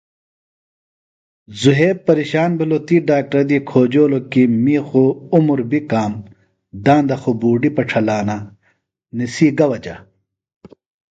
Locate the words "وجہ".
9.71-9.95